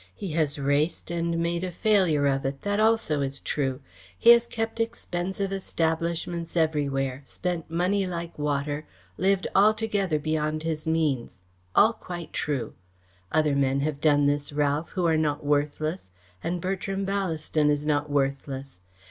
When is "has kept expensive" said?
4.31-5.51